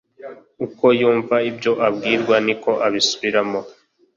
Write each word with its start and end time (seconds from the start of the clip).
uko 0.65 0.85
yumva 0.99 1.35
ibyo 1.49 1.71
abwirwa 1.87 2.35
niko 2.45 2.71
abisubiramo 2.85 3.59